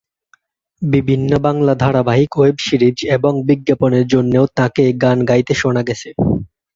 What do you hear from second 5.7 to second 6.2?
গেছে।